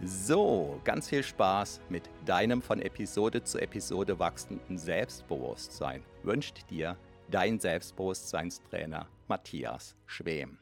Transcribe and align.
So, 0.00 0.80
ganz 0.84 1.08
viel 1.08 1.24
Spaß 1.24 1.80
mit 1.88 2.08
deinem 2.24 2.62
von 2.62 2.80
Episode 2.80 3.42
zu 3.42 3.58
Episode 3.58 4.20
wachsenden 4.20 4.78
Selbstbewusstsein 4.78 6.04
wünscht 6.22 6.70
dir 6.70 6.96
dein 7.28 7.58
Selbstbewusstseinstrainer 7.58 9.08
Matthias 9.26 9.96
Schwem. 10.06 10.60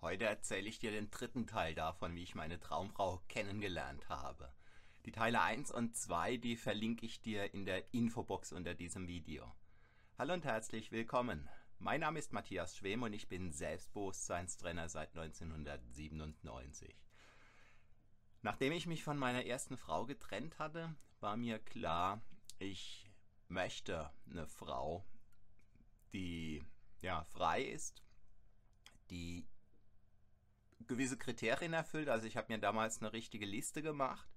Heute 0.00 0.24
erzähle 0.24 0.70
ich 0.70 0.78
dir 0.78 0.90
den 0.90 1.10
dritten 1.10 1.46
Teil 1.46 1.74
davon, 1.74 2.14
wie 2.14 2.22
ich 2.22 2.34
meine 2.34 2.58
Traumfrau 2.58 3.20
kennengelernt 3.28 4.08
habe. 4.08 4.50
Die 5.04 5.12
Teile 5.12 5.42
1 5.42 5.70
und 5.70 5.94
2, 5.94 6.38
die 6.38 6.56
verlinke 6.56 7.04
ich 7.04 7.20
dir 7.20 7.52
in 7.52 7.66
der 7.66 7.92
Infobox 7.92 8.52
unter 8.52 8.72
diesem 8.72 9.06
Video. 9.06 9.52
Hallo 10.16 10.32
und 10.32 10.46
herzlich 10.46 10.92
willkommen. 10.92 11.46
Mein 11.84 11.98
Name 12.02 12.20
ist 12.20 12.32
Matthias 12.32 12.76
Schwem 12.76 13.02
und 13.02 13.12
ich 13.12 13.26
bin 13.26 13.50
Selbstbewusstseinstrainer 13.50 14.88
seit 14.88 15.16
1997. 15.16 16.94
Nachdem 18.40 18.72
ich 18.72 18.86
mich 18.86 19.02
von 19.02 19.18
meiner 19.18 19.46
ersten 19.46 19.76
Frau 19.76 20.06
getrennt 20.06 20.60
hatte, 20.60 20.94
war 21.18 21.36
mir 21.36 21.58
klar, 21.58 22.22
ich 22.60 23.10
möchte 23.48 24.12
eine 24.30 24.46
Frau, 24.46 25.04
die 26.12 26.62
ja 27.00 27.24
frei 27.24 27.64
ist, 27.64 28.04
die 29.10 29.44
gewisse 30.86 31.18
Kriterien 31.18 31.72
erfüllt. 31.72 32.08
Also 32.08 32.28
ich 32.28 32.36
habe 32.36 32.52
mir 32.52 32.60
damals 32.60 33.00
eine 33.00 33.12
richtige 33.12 33.44
Liste 33.44 33.82
gemacht 33.82 34.28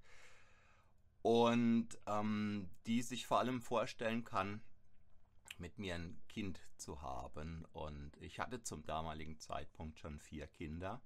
und 1.22 1.90
ähm, 2.08 2.72
die 2.88 3.04
sich 3.04 3.28
vor 3.28 3.38
allem 3.38 3.62
vorstellen 3.62 4.24
kann, 4.24 4.64
mit 5.60 5.78
mir 5.78 5.96
ein 5.96 6.22
Kind 6.28 6.60
zu 6.78 7.02
haben. 7.02 7.66
Und 7.74 8.12
ich 8.20 8.40
hatte 8.40 8.62
zum 8.64 8.86
damaligen 8.86 9.40
Zeitpunkt 9.40 10.00
schon 10.00 10.20
vier 10.20 10.48
Kinder. 10.48 11.02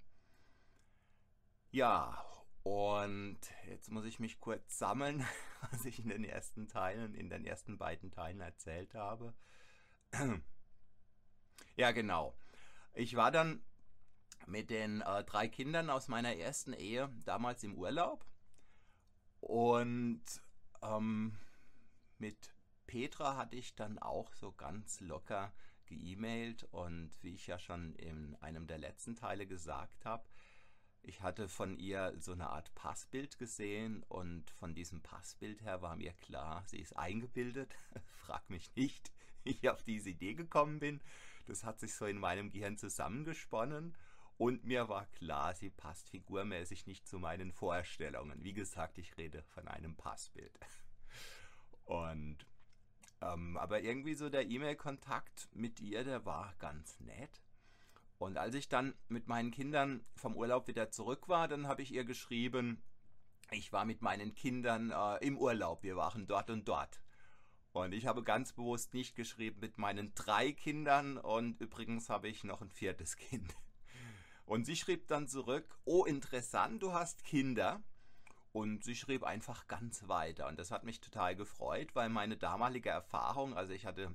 Ja, 1.70 2.24
und 2.62 3.38
jetzt 3.68 3.90
muss 3.90 4.04
ich 4.04 4.20
mich 4.20 4.38
kurz 4.40 4.78
sammeln, 4.78 5.24
was 5.70 5.84
ich 5.84 5.98
in 6.00 6.08
den 6.08 6.24
ersten 6.24 6.68
Teilen, 6.68 7.14
in 7.14 7.30
den 7.30 7.44
ersten 7.44 7.78
beiden 7.78 8.10
Teilen 8.10 8.40
erzählt 8.40 8.94
habe. 8.94 9.34
Ja, 11.76 11.92
genau. 11.92 12.36
Ich 12.92 13.16
war 13.16 13.30
dann 13.30 13.62
mit 14.46 14.68
den 14.68 15.00
äh, 15.00 15.24
drei 15.24 15.48
Kindern 15.48 15.88
aus 15.88 16.08
meiner 16.08 16.36
ersten 16.36 16.74
Ehe 16.74 17.08
damals 17.24 17.62
im 17.62 17.74
Urlaub 17.74 18.26
und 19.40 20.22
ähm, 20.82 21.38
mit 22.18 22.52
Petra 22.90 23.36
hatte 23.36 23.54
ich 23.54 23.76
dann 23.76 24.00
auch 24.00 24.34
so 24.34 24.50
ganz 24.50 24.98
locker 24.98 25.52
geemailt 25.86 26.64
und 26.72 27.12
wie 27.22 27.36
ich 27.36 27.46
ja 27.46 27.56
schon 27.56 27.94
in 27.94 28.34
einem 28.40 28.66
der 28.66 28.78
letzten 28.78 29.14
Teile 29.14 29.46
gesagt 29.46 30.04
habe, 30.04 30.24
ich 31.02 31.22
hatte 31.22 31.48
von 31.48 31.76
ihr 31.76 32.12
so 32.18 32.32
eine 32.32 32.50
Art 32.50 32.74
Passbild 32.74 33.38
gesehen 33.38 34.02
und 34.08 34.50
von 34.50 34.74
diesem 34.74 35.02
Passbild 35.02 35.62
her 35.62 35.82
war 35.82 35.94
mir 35.94 36.12
klar, 36.14 36.64
sie 36.66 36.80
ist 36.80 36.96
eingebildet. 36.98 37.78
Frag 38.24 38.50
mich 38.50 38.74
nicht, 38.74 39.12
wie 39.44 39.50
ich 39.50 39.70
auf 39.70 39.84
diese 39.84 40.10
Idee 40.10 40.34
gekommen 40.34 40.80
bin. 40.80 41.00
Das 41.46 41.62
hat 41.62 41.78
sich 41.78 41.94
so 41.94 42.06
in 42.06 42.18
meinem 42.18 42.50
Gehirn 42.50 42.76
zusammengesponnen 42.76 43.96
und 44.36 44.64
mir 44.64 44.88
war 44.88 45.06
klar, 45.06 45.54
sie 45.54 45.70
passt 45.70 46.10
figurmäßig 46.10 46.88
nicht 46.88 47.06
zu 47.06 47.20
meinen 47.20 47.52
Vorstellungen. 47.52 48.42
Wie 48.42 48.52
gesagt, 48.52 48.98
ich 48.98 49.16
rede 49.16 49.44
von 49.44 49.68
einem 49.68 49.94
Passbild. 49.94 50.58
Und 51.84 52.46
ähm, 53.20 53.56
aber 53.56 53.82
irgendwie 53.82 54.14
so 54.14 54.30
der 54.30 54.48
E-Mail-Kontakt 54.48 55.48
mit 55.52 55.80
ihr, 55.80 56.04
der 56.04 56.24
war 56.24 56.54
ganz 56.58 56.98
nett. 57.00 57.42
Und 58.18 58.36
als 58.36 58.54
ich 58.54 58.68
dann 58.68 58.94
mit 59.08 59.28
meinen 59.28 59.50
Kindern 59.50 60.04
vom 60.14 60.36
Urlaub 60.36 60.68
wieder 60.68 60.90
zurück 60.90 61.28
war, 61.28 61.48
dann 61.48 61.66
habe 61.66 61.82
ich 61.82 61.92
ihr 61.92 62.04
geschrieben, 62.04 62.82
ich 63.50 63.72
war 63.72 63.84
mit 63.84 64.02
meinen 64.02 64.34
Kindern 64.34 64.90
äh, 64.90 65.16
im 65.26 65.38
Urlaub, 65.38 65.82
wir 65.82 65.96
waren 65.96 66.26
dort 66.26 66.50
und 66.50 66.68
dort. 66.68 67.00
Und 67.72 67.92
ich 67.92 68.06
habe 68.06 68.22
ganz 68.22 68.52
bewusst 68.52 68.94
nicht 68.94 69.14
geschrieben 69.14 69.60
mit 69.60 69.78
meinen 69.78 70.12
drei 70.14 70.52
Kindern 70.52 71.18
und 71.18 71.60
übrigens 71.60 72.08
habe 72.08 72.28
ich 72.28 72.44
noch 72.44 72.60
ein 72.60 72.70
viertes 72.70 73.16
Kind. 73.16 73.54
Und 74.44 74.66
sie 74.66 74.76
schrieb 74.76 75.06
dann 75.06 75.28
zurück, 75.28 75.78
oh 75.84 76.04
interessant, 76.04 76.82
du 76.82 76.92
hast 76.92 77.24
Kinder. 77.24 77.82
Und 78.52 78.82
sie 78.84 78.96
schrieb 78.96 79.22
einfach 79.22 79.68
ganz 79.68 80.08
weiter. 80.08 80.48
Und 80.48 80.58
das 80.58 80.70
hat 80.70 80.84
mich 80.84 81.00
total 81.00 81.36
gefreut, 81.36 81.94
weil 81.94 82.08
meine 82.08 82.36
damalige 82.36 82.90
Erfahrung, 82.90 83.54
also 83.56 83.72
ich 83.72 83.86
hatte 83.86 84.12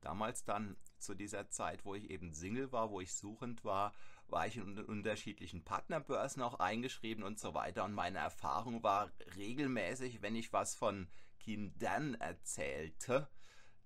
damals 0.00 0.44
dann 0.44 0.76
zu 0.98 1.14
dieser 1.14 1.50
Zeit, 1.50 1.84
wo 1.84 1.94
ich 1.94 2.10
eben 2.10 2.32
Single 2.32 2.72
war, 2.72 2.90
wo 2.90 3.00
ich 3.00 3.14
suchend 3.14 3.64
war, 3.64 3.92
war 4.28 4.46
ich 4.46 4.56
in 4.56 4.78
unterschiedlichen 4.78 5.62
Partnerbörsen 5.62 6.42
auch 6.42 6.58
eingeschrieben 6.58 7.22
und 7.22 7.38
so 7.38 7.54
weiter. 7.54 7.84
Und 7.84 7.92
meine 7.92 8.18
Erfahrung 8.18 8.82
war 8.82 9.10
regelmäßig, 9.36 10.20
wenn 10.22 10.34
ich 10.34 10.52
was 10.52 10.74
von 10.74 11.08
Kindern 11.38 12.14
erzählte, 12.14 13.28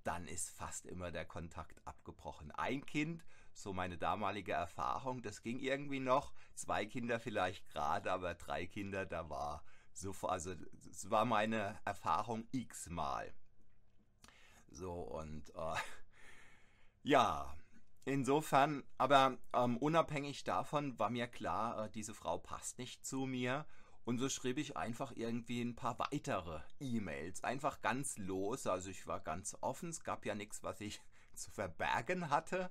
dann 0.03 0.27
ist 0.27 0.51
fast 0.51 0.87
immer 0.87 1.11
der 1.11 1.27
Kontakt 1.27 1.87
abgebrochen. 1.87 2.51
Ein 2.53 2.87
Kind, 2.87 3.23
so 3.53 3.75
meine 3.75 3.99
damalige 3.99 4.53
Erfahrung, 4.53 5.21
das 5.23 5.43
ging 5.43 5.59
irgendwie 5.59 6.01
noch. 6.01 6.33
Zwei 6.55 6.87
Kinder 6.87 7.21
vielleicht 7.21 7.69
gerade, 7.69 8.11
aber 8.11 8.35
drei 8.35 8.67
Kinder, 8.67 9.05
da 9.05 9.29
war 9.29 9.63
so, 9.93 10.13
also 10.23 10.55
es 10.91 11.11
war 11.11 11.25
meine 11.25 11.79
Erfahrung 11.85 12.47
x-mal. 12.53 13.33
So 14.71 14.93
und 14.93 15.51
äh, 15.55 15.75
ja, 17.03 17.55
insofern, 18.05 18.85
aber 18.99 19.39
ähm, 19.53 19.77
unabhängig 19.79 20.45
davon 20.45 20.99
war 20.99 21.11
mir 21.11 21.27
klar, 21.27 21.87
äh, 21.87 21.91
diese 21.91 22.15
Frau 22.15 22.39
passt 22.39 22.79
nicht 22.79 23.05
zu 23.05 23.27
mir. 23.27 23.67
Und 24.05 24.19
so 24.19 24.29
schrieb 24.29 24.59
ich 24.59 24.77
einfach 24.77 25.13
irgendwie 25.15 25.61
ein 25.61 25.77
paar 25.77 25.99
weitere 25.99 26.61
E-Mails. 26.81 27.45
Einfach 27.45 27.81
ganz 27.81 28.17
los. 28.19 28.67
Also 28.67 28.91
ich 28.91 29.07
war 29.07 29.21
ganz 29.21 29.57
offen. 29.61 29.91
Es 29.91 30.03
gab 30.03 30.25
ja 30.25 30.35
nichts, 30.35 30.63
was 30.63 30.81
ich 30.81 31.01
zu 31.35 31.51
verbergen 31.51 32.31
hatte. 32.31 32.71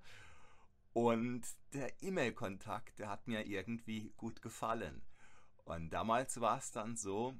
Und 0.93 1.43
der 1.73 2.01
E-Mail-Kontakt, 2.01 2.99
der 2.99 3.09
hat 3.09 3.27
mir 3.27 3.45
irgendwie 3.45 4.11
gut 4.17 4.41
gefallen. 4.41 5.01
Und 5.69 5.91
damals 5.91 6.41
war 6.41 6.57
es 6.57 6.71
dann 6.71 6.97
so, 6.97 7.37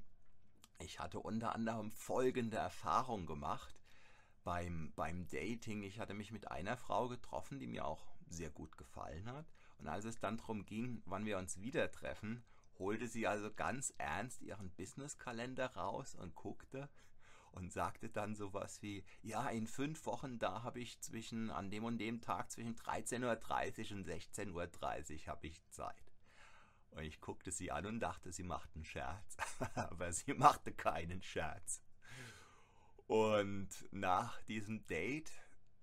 ich 0.78 1.00
hatte 1.00 1.20
unter 1.20 1.56
anderem 1.56 1.90
folgende 1.90 2.58
Erfahrung 2.58 3.26
gemacht 3.26 3.82
beim, 4.44 4.94
beim 4.96 5.28
Dating. 5.28 5.82
Ich 5.82 6.00
hatte 6.00 6.14
mich 6.14 6.32
mit 6.32 6.52
einer 6.52 6.78
Frau 6.78 7.08
getroffen, 7.08 7.60
die 7.60 7.66
mir 7.66 7.86
auch 7.86 8.06
sehr 8.28 8.52
gut 8.52 8.78
gefallen 8.78 9.32
hat. 9.32 9.48
Und 9.80 9.88
als 9.88 10.06
es 10.06 10.20
dann 10.20 10.38
darum 10.38 10.68
ging, 10.68 11.02
wann 11.08 11.26
wir 11.26 11.40
uns 11.40 11.60
wieder 11.60 11.92
treffen, 11.92 12.44
holte 12.78 13.08
sie 13.08 13.26
also 13.26 13.52
ganz 13.52 13.96
ernst 13.98 14.44
ihren 14.44 14.70
Businesskalender 14.76 15.74
raus 15.76 16.14
und 16.14 16.36
guckte 16.36 16.88
und 17.52 17.74
sagte 17.74 18.10
dann 18.10 18.36
sowas 18.36 18.84
wie, 18.84 19.04
ja, 19.24 19.50
in 19.50 19.66
fünf 19.66 20.06
Wochen, 20.06 20.38
da 20.38 20.62
habe 20.62 20.82
ich 20.82 21.02
zwischen, 21.02 21.50
an 21.50 21.72
dem 21.72 21.84
und 21.84 21.98
dem 21.98 22.22
Tag 22.22 22.52
zwischen 22.52 22.76
13.30 22.76 23.24
Uhr 23.24 23.98
und 23.98 24.08
16.30 24.08 24.54
Uhr 24.54 25.28
habe 25.28 25.48
ich 25.48 25.68
Zeit. 25.72 26.09
Und 26.92 27.04
ich 27.04 27.22
guckte 27.22 27.52
sie 27.52 27.72
an 27.72 27.86
und 27.86 28.00
dachte, 28.00 28.32
sie 28.32 28.44
macht 28.44 28.74
einen 28.76 28.86
Scherz. 28.86 29.38
Aber 29.76 30.12
sie 30.12 30.34
machte 30.34 30.74
keinen 30.74 31.22
Scherz. 31.22 31.82
Und 33.08 33.70
nach 33.92 34.42
diesem 34.44 34.86
Date, 34.86 35.32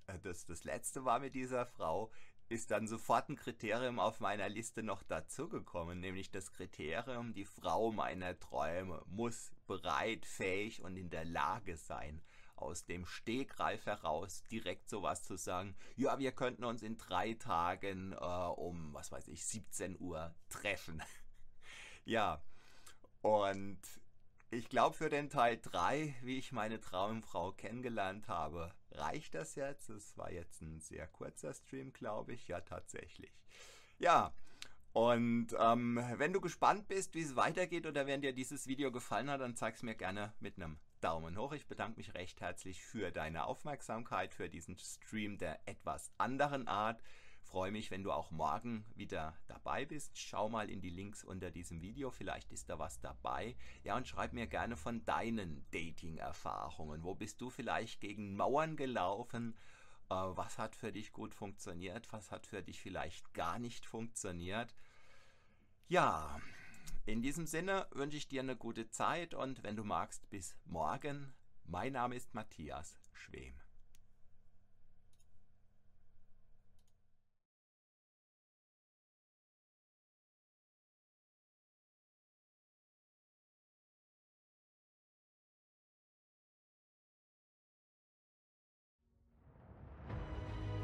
äh, 0.07 0.19
das 0.21 0.47
das 0.47 0.65
letzte 0.65 1.05
war 1.05 1.19
mit 1.19 1.35
dieser 1.35 1.67
Frau, 1.67 2.11
ist 2.49 2.71
dann 2.71 2.87
sofort 2.87 3.29
ein 3.29 3.37
Kriterium 3.37 3.99
auf 3.99 4.21
meiner 4.21 4.49
Liste 4.49 4.83
noch 4.83 5.03
dazugekommen, 5.03 5.99
nämlich 5.99 6.31
das 6.31 6.53
Kriterium, 6.53 7.35
die 7.35 7.45
Frau 7.45 7.91
meiner 7.91 8.39
Träume 8.39 9.03
muss 9.07 9.51
bereit, 9.67 10.25
fähig 10.25 10.83
und 10.83 10.97
in 10.97 11.11
der 11.11 11.25
Lage 11.25 11.77
sein, 11.77 12.23
aus 12.57 12.85
dem 12.85 13.07
Stegreif 13.07 13.87
heraus 13.87 14.43
direkt 14.51 14.89
sowas 14.89 15.23
zu 15.23 15.37
sagen, 15.37 15.77
ja, 15.95 16.19
wir 16.19 16.33
könnten 16.33 16.65
uns 16.65 16.83
in 16.83 16.97
drei 16.97 17.35
Tagen 17.35 18.13
äh, 18.13 18.17
um, 18.17 18.93
was 18.95 19.13
weiß 19.13 19.29
ich, 19.29 19.45
17 19.45 19.99
Uhr 20.01 20.35
treffen. 20.49 21.03
ja, 22.05 22.43
und 23.23 23.81
ich 24.51 24.69
glaube, 24.69 24.97
für 24.97 25.11
den 25.11 25.29
Teil 25.29 25.59
3, 25.61 26.15
wie 26.23 26.39
ich 26.39 26.53
meine 26.53 26.81
Traumfrau 26.81 27.53
kennengelernt 27.53 28.29
habe, 28.29 28.73
reicht 28.93 29.35
das 29.35 29.55
jetzt. 29.57 29.91
Es 29.91 30.17
war 30.17 30.31
jetzt 30.31 30.63
ein 30.63 30.81
sehr 30.81 31.07
kurzer 31.09 31.53
Stream, 31.53 31.93
glaube 31.93 32.33
ich. 32.33 32.49
Ja, 32.49 32.61
tatsächlich. 32.61 33.33
Ja, 33.99 34.33
und 34.97 35.49
ähm, 35.59 36.01
wenn 36.17 36.33
du 36.33 36.41
gespannt 36.41 36.89
bist, 36.89 37.15
wie 37.15 37.21
es 37.21 37.37
weitergeht 37.37 37.87
oder 37.87 38.07
wenn 38.07 38.23
dir 38.23 38.33
dieses 38.33 38.67
Video 38.67 38.91
gefallen 38.91 39.29
hat, 39.29 39.43
dann 39.43 39.55
zeig 39.55 39.75
es 39.75 39.83
mir 39.83 39.95
gerne 39.95 40.33
mit 40.41 40.57
einem 40.57 40.79
Daumen 41.07 41.39
hoch. 41.39 41.53
Ich 41.53 41.69
bedanke 41.69 41.99
mich 41.99 42.15
recht 42.15 42.41
herzlich 42.41 42.83
für 42.83 43.13
deine 43.13 43.45
Aufmerksamkeit, 43.45 44.35
für 44.35 44.49
diesen 44.49 44.77
Stream 44.77 45.39
der 45.39 45.61
etwas 45.69 46.11
anderen 46.19 46.67
Art 46.67 47.01
freue 47.45 47.71
mich, 47.71 47.93
wenn 47.93 48.03
du 48.03 48.11
auch 48.11 48.33
morgen 48.33 48.85
wieder 48.97 49.37
dabei 49.47 49.85
bist. 49.85 50.19
Schau 50.19 50.49
mal 50.49 50.69
in 50.69 50.81
die 50.81 50.91
Links 50.91 51.23
unter 51.23 51.53
diesem 51.53 51.81
Video, 51.81 52.11
vielleicht 52.11 52.51
ist 52.51 52.69
da 52.69 52.81
was 52.81 52.99
dabei. 52.99 53.55
Ja, 53.85 53.97
und 53.97 54.09
schreib 54.09 54.33
mir 54.33 54.49
gerne 54.49 54.77
von 54.77 55.05
deinen 55.05 55.65
Dating-Erfahrungen. 55.71 57.05
Wo 57.05 57.15
bist 57.15 57.41
du 57.41 57.51
vielleicht 57.51 58.01
gegen 58.01 58.35
Mauern 58.35 58.75
gelaufen? 58.75 59.57
Äh, 60.11 60.15
was 60.15 60.59
hat 60.59 60.75
für 60.75 60.91
dich 60.91 61.13
gut 61.13 61.37
funktioniert? 61.37 62.13
Was 62.13 62.33
hat 62.33 62.49
für 62.49 62.63
dich 62.63 62.81
vielleicht 62.81 63.33
gar 63.33 63.61
nicht 63.61 63.87
funktioniert? 63.87 64.75
Ja, 65.87 66.36
in 67.07 67.23
diesem 67.23 67.47
Sinne 67.47 67.87
wünsche 67.93 68.17
ich 68.17 68.29
dir 68.29 68.41
eine 68.43 68.57
gute 68.57 68.91
Zeit 68.91 69.33
und 69.33 69.63
wenn 69.63 69.77
du 69.77 69.85
magst, 69.85 70.29
bis 70.29 70.57
morgen. 70.65 71.33
Mein 71.65 71.93
Name 71.93 72.17
ist 72.17 72.35
Matthias 72.35 72.99
Schwem. 73.13 73.55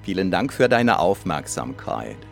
Vielen 0.03 0.33
Dank 0.33 0.53
für 0.53 0.69
deine 0.69 0.99
Aufmerksamkeit. 0.99 2.32